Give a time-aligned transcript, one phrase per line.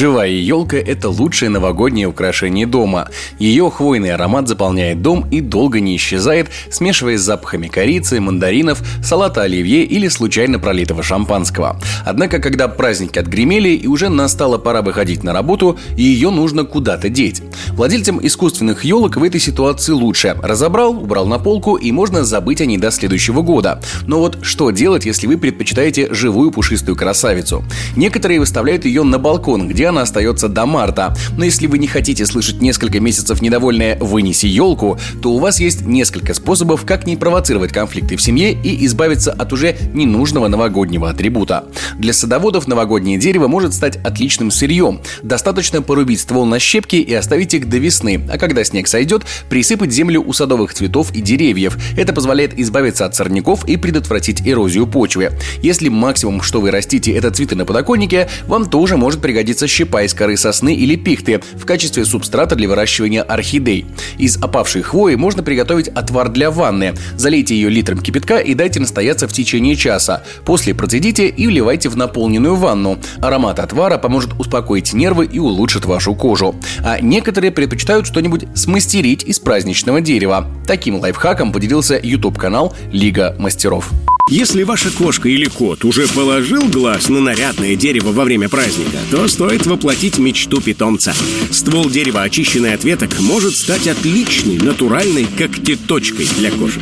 [0.00, 3.08] Живая елка– это лучшее новогоднее украшение дома.
[3.38, 9.42] Ее хвойный аромат заполняет дом и долго не исчезает, смешиваясь с запахами корицы, мандаринов, салата
[9.42, 11.78] оливье или случайно пролитого шампанского.
[12.06, 17.42] Однако, когда праздники отгремели и уже настала пора выходить на работу, ее нужно куда-то деть.
[17.80, 20.36] Владельцам искусственных елок в этой ситуации лучше.
[20.42, 23.80] Разобрал, убрал на полку и можно забыть о ней до следующего года.
[24.06, 27.64] Но вот что делать, если вы предпочитаете живую пушистую красавицу?
[27.96, 31.16] Некоторые выставляют ее на балкон, где она остается до марта.
[31.38, 35.80] Но если вы не хотите слышать несколько месяцев недовольное «вынеси елку», то у вас есть
[35.86, 41.64] несколько способов, как не провоцировать конфликты в семье и избавиться от уже ненужного новогоднего атрибута.
[41.96, 45.00] Для садоводов новогоднее дерево может стать отличным сырьем.
[45.22, 49.92] Достаточно порубить ствол на щепки и оставить их до весны, а когда снег сойдет, присыпать
[49.92, 51.78] землю у садовых цветов и деревьев.
[51.96, 55.30] Это позволяет избавиться от сорняков и предотвратить эрозию почвы.
[55.62, 60.12] Если максимум, что вы растите, это цветы на подоконнике, вам тоже может пригодиться щепа из
[60.12, 63.86] коры сосны или пихты в качестве субстрата для выращивания орхидей.
[64.18, 66.94] Из опавшей хвои можно приготовить отвар для ванны.
[67.16, 70.24] Залейте ее литром кипятка и дайте настояться в течение часа.
[70.44, 72.98] После процедите и вливайте в наполненную ванну.
[73.20, 76.56] Аромат отвара поможет успокоить нервы и улучшит вашу кожу.
[76.84, 80.46] А некоторые предпочитают что-нибудь смастерить из праздничного дерева.
[80.66, 83.90] Таким лайфхаком поделился YouTube-канал Лига мастеров.
[84.30, 89.26] Если ваша кошка или кот уже положил глаз на нарядное дерево во время праздника, то
[89.26, 91.12] стоит воплотить мечту питомца.
[91.50, 96.80] Ствол дерева, очищенный от веток, может стать отличной, натуральной когтеточкой для кошек.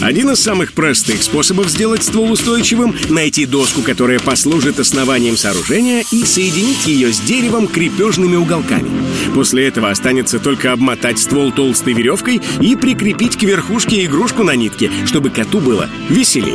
[0.00, 6.24] Один из самых простых способов сделать ствол устойчивым— найти доску, которая послужит основанием сооружения, и
[6.24, 8.88] соединить ее с деревом крепежными уголками.
[9.34, 14.90] После этого останется только обмотать ствол толстой веревкой и прикрепить к верхушке игрушку на нитке,
[15.06, 16.45] чтобы коту было веселее.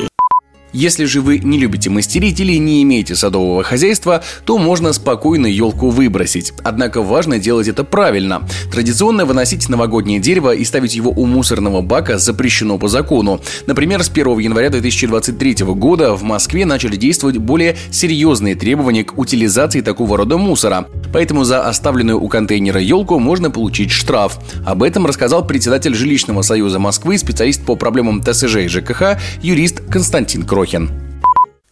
[0.74, 5.90] Если же вы не любите мастерить или не имеете садового хозяйства, то можно спокойно елку
[5.90, 6.54] выбросить.
[6.64, 8.48] Однако важно делать это правильно.
[8.72, 13.42] Традиционно выносить новогоднее дерево и ставить его у мусорного бака запрещено по закону.
[13.68, 19.82] Например, с 1 января 2023 года в Москве начали действовать более серьезные требования к утилизации
[19.82, 20.88] такого рода мусора.
[21.12, 24.40] Поэтому за оставленную у контейнера елку можно получить штраф.
[24.66, 30.44] Об этом рассказал председатель жилищного союза Москвы, специалист по проблемам ТСЖ и ЖКХ, юрист Константин
[30.44, 30.61] Крой.
[30.62, 31.11] Крохин.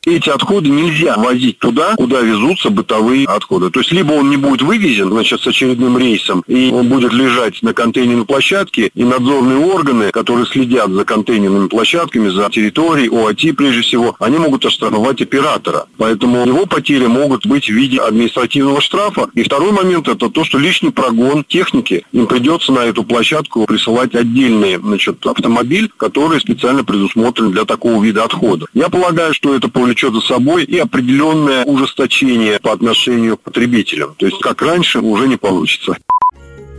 [0.06, 3.70] Эти отходы нельзя возить туда, куда везутся бытовые отходы.
[3.70, 7.62] То есть либо он не будет вывезен, значит, с очередным рейсом, и он будет лежать
[7.62, 13.82] на контейнерной площадке, и надзорные органы, которые следят за контейнерными площадками, за территорией, ОАТ прежде
[13.82, 15.88] всего, они могут оштрафовать оператора.
[15.98, 19.30] Поэтому его потери могут быть в виде административного штрафа.
[19.34, 24.16] И второй момент это то, что лишний прогон техники, им придется на эту площадку присылать
[24.16, 28.68] отдельный значит, автомобиль, который специально предусмотрен для такого вида отхода.
[28.74, 34.14] Я полагаю, что это повлечет повлечет за собой и определенное ужесточение по отношению к потребителям.
[34.18, 35.98] То есть, как раньше, уже не получится.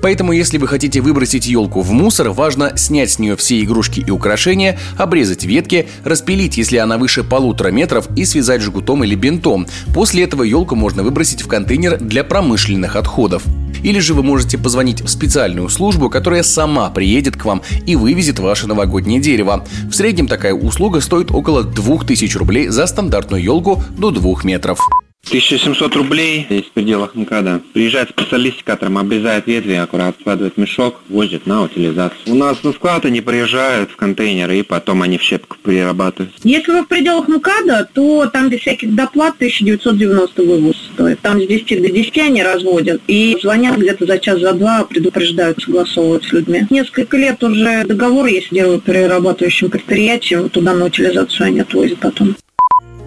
[0.01, 4.11] Поэтому, если вы хотите выбросить елку в мусор, важно снять с нее все игрушки и
[4.11, 9.67] украшения, обрезать ветки, распилить, если она выше полутора метров, и связать жгутом или бинтом.
[9.93, 13.43] После этого елку можно выбросить в контейнер для промышленных отходов.
[13.83, 18.39] Или же вы можете позвонить в специальную службу, которая сама приедет к вам и вывезет
[18.39, 19.67] ваше новогоднее дерево.
[19.91, 24.81] В среднем такая услуга стоит около 2000 рублей за стандартную елку до 2 метров.
[25.27, 27.61] 1700 рублей здесь в пределах МКАДа.
[27.73, 32.19] Приезжает специалист, которым обрезает ветви, аккуратно складывает мешок, возит на утилизацию.
[32.27, 36.35] У нас на склад они приезжают в контейнеры, и потом они в щепку перерабатывают.
[36.43, 41.21] Если вы в пределах МКАДа, то там без всяких доплат 1990 вывоз стоит.
[41.21, 45.63] Там с 10 до 10 они разводят, и звонят где-то за час, за два, предупреждают,
[45.63, 46.67] согласовывают с людьми.
[46.71, 52.37] Несколько лет уже договор есть с деревоперерабатывающим предприятием, туда на утилизацию они отвозят потом.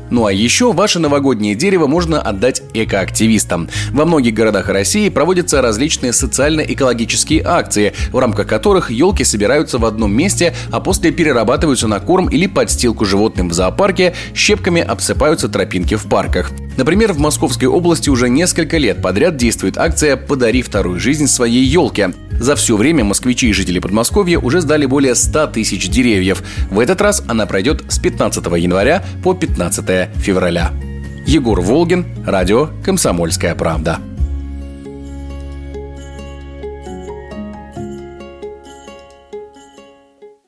[0.10, 3.68] Ну а еще ваше новогоднее дерево можно отдать экоактивистам.
[3.92, 10.14] Во многих городах России проводятся различные социально-экологические акции, в рамках которых елки собираются в одном
[10.14, 16.04] месте, а после перерабатываются на корм или подстилку животным в зоопарке, щепками обсыпаются тропинки в
[16.04, 16.52] парках.
[16.78, 22.14] Например, в Московской области уже несколько лет подряд действует акция «Подари вторую жизнь своей елке».
[22.32, 26.44] За все время москвичи и жители Подмосковья уже сдали более 100 тысяч деревьев.
[26.72, 30.72] В этот раз она пройдет с 15 января по 15 февраля.
[31.26, 34.00] Егор Волгин, радио «Комсомольская правда».